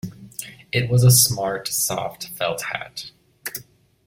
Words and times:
It 0.71 0.89
was 0.89 1.03
a 1.03 1.11
smart 1.11 1.67
soft 1.67 2.29
felt 2.29 2.63
hat. 2.63 3.11